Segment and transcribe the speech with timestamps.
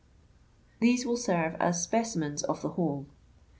[0.41, 3.05] * These will serve as spe cimens of the whole.